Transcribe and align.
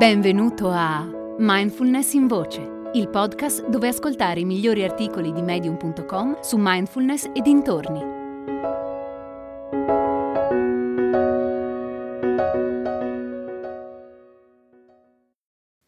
Benvenuto 0.00 0.70
a 0.70 1.06
Mindfulness 1.36 2.14
in 2.14 2.26
Voce, 2.26 2.90
il 2.94 3.10
podcast 3.10 3.68
dove 3.68 3.88
ascoltare 3.88 4.40
i 4.40 4.46
migliori 4.46 4.82
articoli 4.82 5.30
di 5.30 5.42
medium.com 5.42 6.40
su 6.40 6.56
mindfulness 6.58 7.24
e 7.34 7.42
dintorni. 7.42 8.00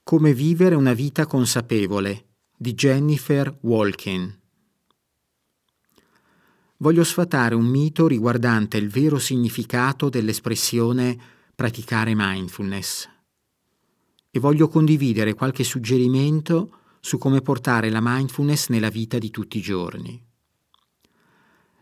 Come 0.02 0.34
vivere 0.34 0.74
una 0.74 0.92
vita 0.92 1.24
consapevole 1.24 2.26
di 2.54 2.74
Jennifer 2.74 3.56
Walkin. 3.62 4.40
Voglio 6.76 7.04
sfatare 7.04 7.54
un 7.54 7.64
mito 7.64 8.06
riguardante 8.06 8.76
il 8.76 8.90
vero 8.90 9.18
significato 9.18 10.10
dell'espressione 10.10 11.18
praticare 11.55 12.12
mindfulness 12.15 13.09
e 14.34 14.41
voglio 14.41 14.66
condividere 14.66 15.34
qualche 15.34 15.62
suggerimento 15.62 16.78
su 17.00 17.18
come 17.18 17.42
portare 17.42 17.90
la 17.90 18.00
mindfulness 18.00 18.68
nella 18.68 18.88
vita 18.88 19.18
di 19.18 19.30
tutti 19.30 19.59
i 19.59 19.60
giorni. 19.60 20.24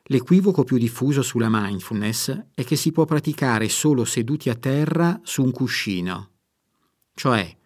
L'equivoco 0.04 0.64
più 0.64 0.77
diffuso 0.77 1.22
sulla 1.22 1.46
mindfulness 1.48 2.46
è 2.52 2.64
che 2.64 2.74
si 2.74 2.91
può 2.91 3.05
praticare 3.05 3.68
solo 3.68 4.05
seduti 4.05 4.50
a 4.50 4.56
terra 4.56 5.20
su 5.22 5.44
un 5.44 5.52
cuscino, 5.52 6.30
cioè 7.14 7.56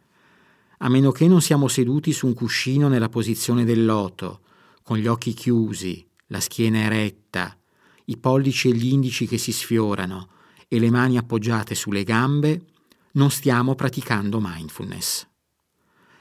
a 0.79 0.89
meno 0.91 1.13
che 1.13 1.27
non 1.29 1.41
siamo 1.41 1.67
seduti 1.67 2.13
su 2.13 2.27
un 2.27 2.35
cuscino 2.35 2.89
nella 2.89 3.09
posizione 3.09 3.65
del 3.65 3.87
loto, 3.87 4.41
con 4.83 4.99
gli 4.99 5.07
occhi 5.07 5.33
chiusi, 5.33 6.07
la 6.27 6.41
schiena 6.41 6.81
eretta, 6.81 7.59
i 8.07 8.19
pollici 8.19 8.69
e 8.69 8.75
gli 8.75 8.93
indici 8.93 9.27
che 9.27 9.39
si 9.39 9.51
sfiorano 9.51 10.29
e 10.69 10.79
le 10.79 10.91
mani 10.91 11.17
appoggiate 11.17 11.75
sulle 11.75 12.05
gambe, 12.05 12.67
non 13.15 13.31
stiamo 13.31 13.75
praticando 13.75 14.39
mindfulness. 14.41 15.27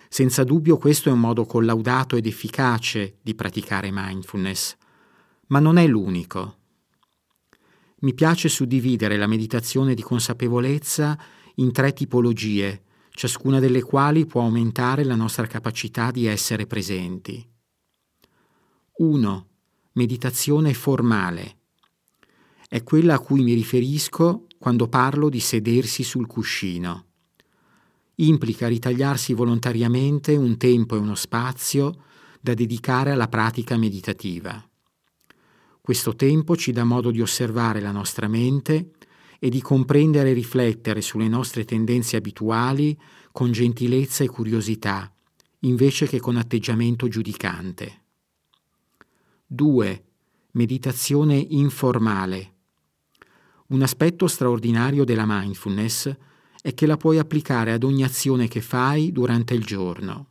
Senza 0.09 0.43
dubbio 0.43 0.77
questo 0.77 1.09
è 1.09 1.11
un 1.11 1.19
modo 1.19 1.45
collaudato 1.45 2.15
ed 2.15 2.27
efficace 2.27 3.17
di 3.21 3.33
praticare 3.33 3.89
mindfulness, 3.91 4.75
ma 5.47 5.59
non 5.59 5.77
è 5.77 5.87
l'unico. 5.87 6.57
Mi 8.01 8.13
piace 8.13 8.49
suddividere 8.49 9.17
la 9.17 9.27
meditazione 9.27 9.95
di 9.95 10.01
consapevolezza 10.01 11.17
in 11.55 11.71
tre 11.71 11.93
tipologie, 11.93 12.83
ciascuna 13.09 13.59
delle 13.59 13.81
quali 13.81 14.25
può 14.25 14.41
aumentare 14.41 15.03
la 15.03 15.15
nostra 15.15 15.47
capacità 15.47 16.11
di 16.11 16.25
essere 16.25 16.67
presenti. 16.67 17.43
1. 18.97 19.47
Meditazione 19.93 20.73
formale. 20.73 21.57
È 22.67 22.83
quella 22.83 23.15
a 23.15 23.19
cui 23.19 23.41
mi 23.41 23.53
riferisco 23.53 24.47
quando 24.63 24.87
parlo 24.87 25.27
di 25.27 25.41
sedersi 25.41 26.03
sul 26.03 26.25
cuscino. 26.25 27.07
Implica 28.15 28.69
ritagliarsi 28.69 29.33
volontariamente 29.33 30.37
un 30.37 30.55
tempo 30.55 30.95
e 30.95 30.99
uno 30.99 31.15
spazio 31.15 32.03
da 32.39 32.53
dedicare 32.53 33.11
alla 33.11 33.27
pratica 33.27 33.75
meditativa. 33.75 34.65
Questo 35.81 36.15
tempo 36.15 36.55
ci 36.55 36.71
dà 36.71 36.85
modo 36.85 37.11
di 37.11 37.19
osservare 37.19 37.81
la 37.81 37.91
nostra 37.91 38.29
mente 38.29 38.91
e 39.37 39.49
di 39.49 39.59
comprendere 39.61 40.29
e 40.29 40.33
riflettere 40.33 41.01
sulle 41.01 41.27
nostre 41.27 41.65
tendenze 41.65 42.15
abituali 42.15 42.97
con 43.33 43.51
gentilezza 43.51 44.23
e 44.23 44.29
curiosità, 44.29 45.13
invece 45.59 46.07
che 46.07 46.21
con 46.21 46.37
atteggiamento 46.37 47.09
giudicante. 47.09 48.03
2. 49.45 50.03
Meditazione 50.51 51.35
informale. 51.35 52.52
Un 53.73 53.81
aspetto 53.81 54.27
straordinario 54.27 55.03
della 55.03 55.25
mindfulness 55.25 56.15
è 56.61 56.75
che 56.75 56.85
la 56.85 56.95
puoi 56.95 57.17
applicare 57.17 57.71
ad 57.71 57.83
ogni 57.83 58.03
azione 58.03 58.47
che 58.47 58.61
fai 58.61 59.11
durante 59.11 59.55
il 59.55 59.65
giorno. 59.65 60.27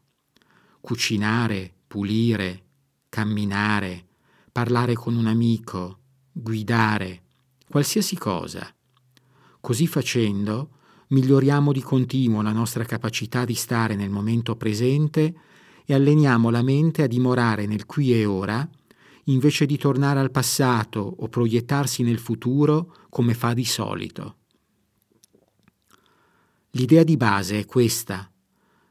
Cucinare, 0.80 1.74
pulire, 1.88 2.62
camminare, 3.08 4.06
parlare 4.52 4.94
con 4.94 5.16
un 5.16 5.26
amico, 5.26 5.98
guidare, 6.30 7.22
qualsiasi 7.68 8.16
cosa. 8.16 8.72
Così 9.60 9.88
facendo, 9.88 10.78
miglioriamo 11.08 11.72
di 11.72 11.82
continuo 11.82 12.42
la 12.42 12.52
nostra 12.52 12.84
capacità 12.84 13.44
di 13.44 13.54
stare 13.54 13.96
nel 13.96 14.10
momento 14.10 14.54
presente 14.54 15.34
e 15.84 15.92
alleniamo 15.92 16.48
la 16.48 16.62
mente 16.62 17.02
a 17.02 17.08
dimorare 17.08 17.66
nel 17.66 17.86
qui 17.86 18.14
e 18.14 18.24
ora 18.24 18.70
invece 19.24 19.66
di 19.66 19.76
tornare 19.78 20.20
al 20.20 20.30
passato 20.30 21.00
o 21.18 21.28
proiettarsi 21.28 22.02
nel 22.02 22.18
futuro 22.18 22.96
come 23.08 23.34
fa 23.34 23.54
di 23.54 23.64
solito. 23.64 24.36
L'idea 26.70 27.04
di 27.04 27.16
base 27.16 27.60
è 27.60 27.66
questa. 27.66 28.30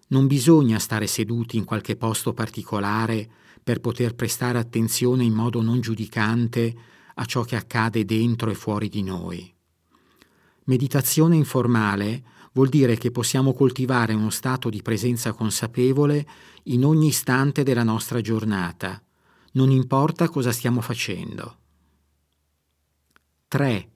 Non 0.09 0.27
bisogna 0.27 0.77
stare 0.77 1.07
seduti 1.07 1.57
in 1.57 1.63
qualche 1.63 1.95
posto 1.95 2.33
particolare 2.33 3.29
per 3.63 3.79
poter 3.79 4.15
prestare 4.15 4.57
attenzione 4.57 5.23
in 5.23 5.33
modo 5.33 5.61
non 5.61 5.81
giudicante 5.81 6.75
a 7.15 7.25
ciò 7.25 7.43
che 7.43 7.55
accade 7.55 8.05
dentro 8.05 8.49
e 8.49 8.55
fuori 8.55 8.87
di 8.87 9.03
noi. 9.03 9.53
Meditazione 10.65 11.35
informale 11.35 12.23
vuol 12.53 12.69
dire 12.69 12.97
che 12.97 13.11
possiamo 13.11 13.53
coltivare 13.53 14.13
uno 14.13 14.29
stato 14.29 14.69
di 14.69 14.81
presenza 14.81 15.33
consapevole 15.33 16.27
in 16.63 16.85
ogni 16.85 17.07
istante 17.07 17.63
della 17.63 17.83
nostra 17.83 18.21
giornata, 18.21 19.01
non 19.51 19.71
importa 19.71 20.29
cosa 20.29 20.51
stiamo 20.51 20.81
facendo. 20.81 21.57
3. 23.47 23.91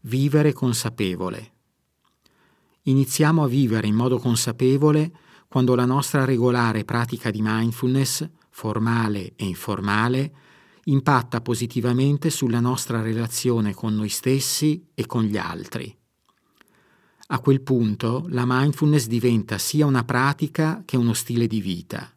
Vivere 0.00 0.52
consapevole. 0.52 1.52
Iniziamo 2.82 3.42
a 3.42 3.48
vivere 3.48 3.86
in 3.86 3.94
modo 3.94 4.18
consapevole 4.18 5.12
quando 5.48 5.74
la 5.74 5.84
nostra 5.84 6.24
regolare 6.24 6.84
pratica 6.84 7.30
di 7.30 7.40
mindfulness, 7.42 8.28
formale 8.48 9.34
e 9.36 9.44
informale, 9.44 10.32
impatta 10.84 11.40
positivamente 11.40 12.30
sulla 12.30 12.60
nostra 12.60 13.02
relazione 13.02 13.74
con 13.74 13.94
noi 13.94 14.08
stessi 14.08 14.88
e 14.94 15.04
con 15.06 15.24
gli 15.24 15.36
altri. 15.36 15.94
A 17.28 17.40
quel 17.40 17.60
punto 17.60 18.26
la 18.28 18.44
mindfulness 18.46 19.06
diventa 19.06 19.58
sia 19.58 19.84
una 19.84 20.04
pratica 20.04 20.82
che 20.84 20.96
uno 20.96 21.12
stile 21.12 21.48
di 21.48 21.60
vita. 21.60 22.15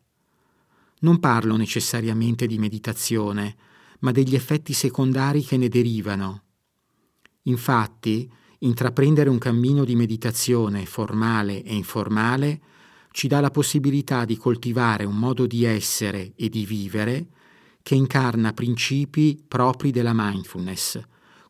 Non 0.99 1.19
parlo 1.19 1.55
necessariamente 1.55 2.45
di 2.45 2.57
meditazione, 2.57 3.55
ma 3.99 4.11
degli 4.11 4.35
effetti 4.35 4.73
secondari 4.73 5.43
che 5.43 5.57
ne 5.57 5.69
derivano. 5.69 6.43
Infatti, 7.43 8.29
intraprendere 8.59 9.29
un 9.29 9.37
cammino 9.37 9.85
di 9.85 9.95
meditazione 9.95 10.85
formale 10.85 11.63
e 11.63 11.73
informale 11.75 12.61
ci 13.11 13.27
dà 13.27 13.39
la 13.39 13.51
possibilità 13.51 14.25
di 14.25 14.37
coltivare 14.37 15.05
un 15.05 15.17
modo 15.17 15.47
di 15.47 15.63
essere 15.63 16.33
e 16.35 16.49
di 16.49 16.65
vivere 16.65 17.27
che 17.81 17.95
incarna 17.95 18.53
principi 18.53 19.41
propri 19.47 19.91
della 19.91 20.11
mindfulness, 20.13 20.99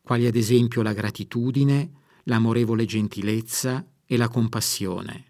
quali 0.02 0.26
ad 0.26 0.36
esempio 0.36 0.82
la 0.82 0.92
gratitudine, 0.92 1.90
l'amorevole 2.24 2.84
gentilezza 2.84 3.84
e 4.06 4.16
la 4.16 4.28
compassione. 4.28 5.29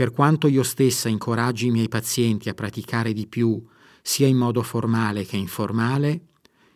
Per 0.00 0.12
quanto 0.12 0.48
io 0.48 0.62
stessa 0.62 1.10
incoraggi 1.10 1.66
i 1.66 1.70
miei 1.70 1.88
pazienti 1.88 2.48
a 2.48 2.54
praticare 2.54 3.12
di 3.12 3.26
più, 3.26 3.62
sia 4.00 4.26
in 4.26 4.38
modo 4.38 4.62
formale 4.62 5.26
che 5.26 5.36
informale, 5.36 6.28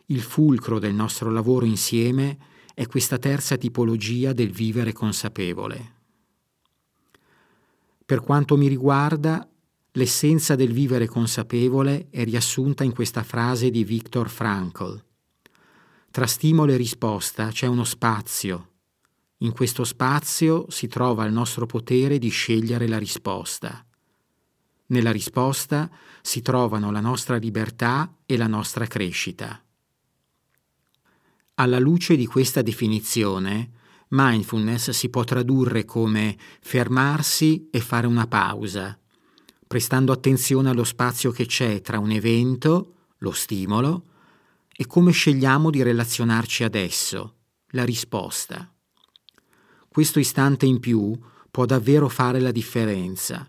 il 0.09 0.21
fulcro 0.21 0.79
del 0.79 0.93
nostro 0.93 1.31
lavoro 1.31 1.65
insieme 1.65 2.37
è 2.75 2.87
questa 2.87 3.17
terza 3.17 3.57
tipologia 3.57 4.35
del 4.35 4.51
vivere 4.51 4.93
consapevole. 4.93 5.93
Per 8.05 8.21
quanto 8.21 8.59
mi 8.59 8.69
riguarda, 8.69 9.49
l'essenza 9.93 10.55
del 10.55 10.75
vivere 10.75 11.07
consapevole 11.07 12.09
è 12.11 12.25
riassunta 12.25 12.85
in 12.85 12.93
questa 12.93 13.23
frase 13.23 13.71
di 13.71 13.85
Viktor 13.85 14.29
Frankl. 14.29 15.03
Tra 16.11 16.27
stimolo 16.27 16.73
e 16.73 16.77
risposta 16.77 17.49
c'è 17.49 17.69
uno 17.69 17.85
spazio, 17.85 18.74
in 19.45 19.53
questo 19.53 19.85
spazio 19.85 20.65
si 20.71 20.87
trova 20.89 21.27
il 21.27 21.33
nostro 21.33 21.67
potere 21.67 22.19
di 22.19 22.31
scegliere 22.31 22.89
la 22.89 22.99
risposta. 22.99 23.85
Nella 24.87 25.13
risposta 25.13 25.91
si 26.23 26.41
trovano 26.41 26.91
la 26.91 27.01
nostra 27.01 27.37
libertà 27.37 28.17
e 28.25 28.39
la 28.39 28.47
nostra 28.47 28.87
crescita. 28.87 29.63
Alla 31.57 31.79
luce 31.79 32.17
di 32.17 32.25
questa 32.25 32.63
definizione, 32.63 33.71
mindfulness 34.09 34.91
si 34.91 35.11
può 35.11 35.25
tradurre 35.25 35.85
come 35.85 36.37
fermarsi 36.63 37.69
e 37.71 37.81
fare 37.81 38.07
una 38.07 38.27
pausa, 38.27 38.99
prestando 39.67 40.13
attenzione 40.13 40.71
allo 40.71 40.85
spazio 40.85 41.31
che 41.33 41.45
c'è 41.45 41.83
tra 41.83 41.99
un 41.99 42.11
evento, 42.11 42.95
lo 43.19 43.33
stimolo, 43.33 44.07
e 44.75 44.87
come 44.87 45.13
scegliamo 45.13 45.69
di 45.69 45.83
relazionarci 45.83 46.65
adesso, 46.65 47.37
la 47.73 47.85
risposta. 47.85 48.74
Questo 49.95 50.19
istante 50.19 50.67
in 50.67 50.81
più 50.81 51.17
può 51.53 51.67
davvero 51.67 52.09
fare 52.09 52.41
la 52.41 52.51
differenza. 52.51 53.49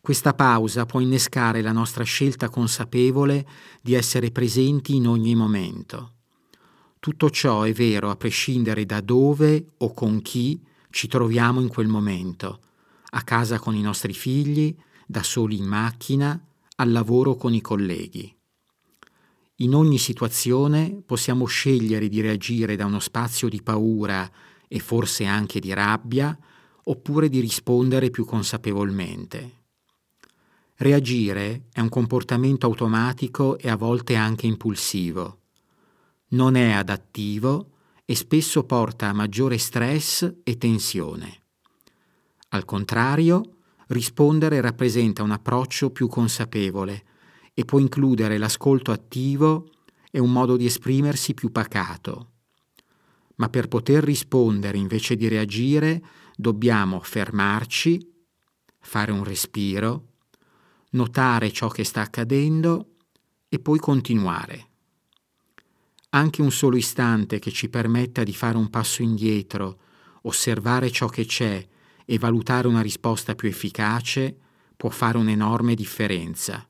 Questa 0.00 0.32
pausa 0.32 0.86
può 0.86 0.98
innescare 0.98 1.60
la 1.60 1.72
nostra 1.72 2.04
scelta 2.04 2.48
consapevole 2.48 3.46
di 3.82 3.92
essere 3.92 4.30
presenti 4.30 4.94
in 4.94 5.06
ogni 5.06 5.34
momento. 5.34 6.14
Tutto 6.98 7.28
ciò 7.28 7.64
è 7.64 7.74
vero 7.74 8.08
a 8.08 8.16
prescindere 8.16 8.86
da 8.86 9.02
dove 9.02 9.72
o 9.76 9.92
con 9.92 10.22
chi 10.22 10.58
ci 10.88 11.06
troviamo 11.06 11.60
in 11.60 11.68
quel 11.68 11.88
momento, 11.88 12.60
a 13.10 13.20
casa 13.20 13.58
con 13.58 13.74
i 13.74 13.82
nostri 13.82 14.14
figli, 14.14 14.74
da 15.06 15.22
soli 15.22 15.58
in 15.58 15.66
macchina, 15.66 16.42
al 16.76 16.90
lavoro 16.90 17.34
con 17.34 17.52
i 17.52 17.60
colleghi. 17.60 18.34
In 19.56 19.74
ogni 19.74 19.98
situazione 19.98 21.02
possiamo 21.04 21.44
scegliere 21.44 22.08
di 22.08 22.22
reagire 22.22 22.74
da 22.74 22.86
uno 22.86 23.00
spazio 23.00 23.50
di 23.50 23.60
paura 23.60 24.26
e 24.68 24.78
forse 24.78 25.24
anche 25.24 25.58
di 25.58 25.72
rabbia, 25.72 26.38
oppure 26.84 27.28
di 27.28 27.40
rispondere 27.40 28.10
più 28.10 28.24
consapevolmente. 28.24 29.56
Reagire 30.76 31.64
è 31.72 31.80
un 31.80 31.88
comportamento 31.88 32.66
automatico 32.66 33.58
e 33.58 33.68
a 33.68 33.76
volte 33.76 34.14
anche 34.14 34.46
impulsivo. 34.46 35.40
Non 36.28 36.54
è 36.54 36.70
adattivo 36.70 37.72
e 38.04 38.14
spesso 38.14 38.64
porta 38.64 39.08
a 39.08 39.12
maggiore 39.12 39.58
stress 39.58 40.32
e 40.44 40.56
tensione. 40.56 41.42
Al 42.50 42.64
contrario, 42.64 43.56
rispondere 43.88 44.60
rappresenta 44.60 45.22
un 45.22 45.32
approccio 45.32 45.90
più 45.90 46.06
consapevole 46.06 47.04
e 47.52 47.64
può 47.64 47.78
includere 47.80 48.38
l'ascolto 48.38 48.92
attivo 48.92 49.70
e 50.10 50.20
un 50.20 50.30
modo 50.30 50.56
di 50.56 50.66
esprimersi 50.66 51.34
più 51.34 51.50
pacato. 51.50 52.32
Ma 53.38 53.48
per 53.48 53.66
poter 53.66 54.04
rispondere 54.04 54.78
invece 54.78 55.16
di 55.16 55.26
reagire 55.26 56.02
dobbiamo 56.36 57.00
fermarci, 57.00 58.00
fare 58.80 59.10
un 59.10 59.24
respiro, 59.24 60.12
notare 60.90 61.50
ciò 61.52 61.68
che 61.68 61.84
sta 61.84 62.02
accadendo 62.02 62.94
e 63.48 63.58
poi 63.58 63.78
continuare. 63.78 64.66
Anche 66.10 66.40
un 66.40 66.50
solo 66.50 66.76
istante 66.76 67.38
che 67.38 67.50
ci 67.50 67.68
permetta 67.68 68.22
di 68.22 68.32
fare 68.32 68.56
un 68.56 68.70
passo 68.70 69.02
indietro, 69.02 69.80
osservare 70.22 70.90
ciò 70.90 71.06
che 71.06 71.26
c'è 71.26 71.66
e 72.04 72.18
valutare 72.18 72.66
una 72.66 72.80
risposta 72.80 73.34
più 73.34 73.48
efficace 73.48 74.36
può 74.76 74.88
fare 74.88 75.18
un'enorme 75.18 75.74
differenza. 75.74 76.66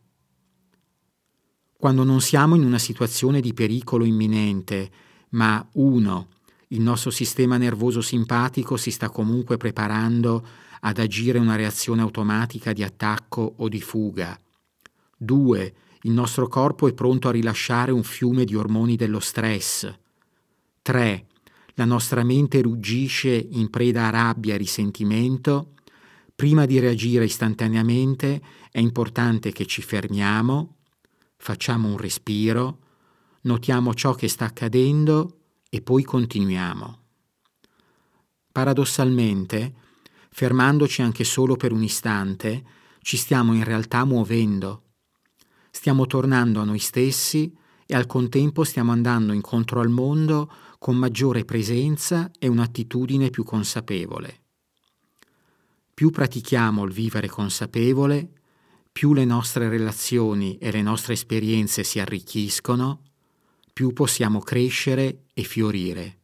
Quando 1.76 2.03
non 2.03 2.20
siamo 2.20 2.56
in 2.56 2.65
una 2.65 2.79
situazione 2.79 3.41
di 3.41 3.55
pericolo 3.55 4.05
imminente, 4.05 4.91
ma 5.31 5.65
uno, 5.75 6.29
il 6.69 6.81
nostro 6.81 7.11
sistema 7.11 7.56
nervoso 7.56 8.03
simpatico 8.03 8.76
si 8.76 8.91
sta 8.91 9.09
comunque 9.09 9.56
preparando 9.56 10.47
ad 10.81 10.99
agire 10.99 11.38
una 11.38 11.56
reazione 11.56 12.03
automatica 12.03 12.73
di 12.73 12.82
attacco 12.82 13.55
o 13.56 13.69
di 13.69 13.81
fuga. 13.81 14.38
2. 15.17 15.75
Il 16.03 16.12
nostro 16.12 16.47
corpo 16.47 16.87
è 16.87 16.93
pronto 16.93 17.29
a 17.29 17.32
rilasciare 17.32 17.91
un 17.91 18.03
fiume 18.03 18.44
di 18.44 18.55
ormoni 18.55 18.97
dello 18.97 19.19
stress. 19.19 19.91
3. 20.82 21.26
La 21.75 21.85
nostra 21.87 22.23
mente 22.23 22.61
ruggisce 22.61 23.31
in 23.31 23.70
preda 23.70 24.06
a 24.06 24.11
rabbia 24.11 24.55
e 24.55 24.59
risentimento. 24.59 25.75
Prima 26.35 26.67
di 26.67 26.79
reagire 26.79 27.25
istantaneamente 27.25 28.41
è 28.70 28.79
importante 28.79 29.53
che 29.53 29.65
ci 29.65 29.81
fermiamo, 29.81 30.76
facciamo 31.37 31.88
un 31.88 31.97
respiro, 31.97 32.79
notiamo 33.43 33.94
ciò 33.94 34.15
che 34.15 34.29
sta 34.29 34.44
accadendo 34.44 35.38
e 35.69 35.82
poi 35.82 36.03
continuiamo. 36.03 36.99
Paradossalmente, 38.53 39.75
fermandoci 40.31 41.03
anche 41.03 41.25
solo 41.25 41.56
per 41.56 41.73
un 41.73 41.82
istante, 41.82 42.65
ci 43.00 43.17
stiamo 43.17 43.55
in 43.55 43.65
realtà 43.65 44.05
muovendo. 44.05 44.82
Stiamo 45.70 46.06
tornando 46.06 46.61
a 46.61 46.65
noi 46.65 46.79
stessi 46.79 47.55
e 47.87 47.94
al 47.94 48.06
contempo 48.06 48.65
stiamo 48.65 48.93
andando 48.93 49.32
incontro 49.32 49.81
al 49.81 49.88
mondo 49.88 50.53
con 50.79 50.97
maggiore 50.97 51.44
presenza 51.44 52.31
e 52.38 52.49
un'attitudine 52.49 53.31
più 53.31 53.44
consapevole. 53.44 54.43
Più 55.94 56.11
pratichiamo 56.11 56.85
il 56.85 56.93
vivere 56.93 57.29
consapevole, 57.29 58.31
più 58.93 59.12
le 59.12 59.25
nostre 59.25 59.69
relazioni 59.69 60.56
e 60.59 60.70
le 60.70 60.82
nostre 60.82 61.15
esperienze 61.15 61.82
si 61.82 61.99
arricchiscono, 61.99 63.03
più 63.78 63.92
possiamo 63.92 64.40
crescere 64.40 65.26
e 65.32 65.44
fiorire. 65.44 66.16